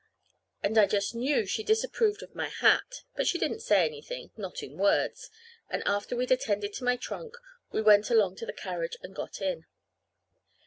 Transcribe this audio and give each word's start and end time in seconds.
And 0.63 0.79
I 0.79 0.87
just 0.87 1.13
knew 1.13 1.45
she 1.45 1.61
disapproved 1.63 2.23
of 2.23 2.33
my 2.33 2.47
hat. 2.49 3.03
But 3.15 3.27
she 3.27 3.37
didn't 3.37 3.59
say 3.59 3.85
anything 3.85 4.31
not 4.35 4.63
in 4.63 4.79
words 4.79 5.29
and 5.69 5.83
after 5.85 6.15
we'd 6.15 6.31
attended 6.31 6.73
to 6.73 6.83
my 6.83 6.95
trunk, 6.97 7.37
we 7.71 7.83
went 7.83 8.09
along 8.09 8.37
to 8.37 8.47
the 8.47 8.51
carriage 8.51 8.97
and 9.03 9.13
got 9.13 9.41
in. 9.43 9.67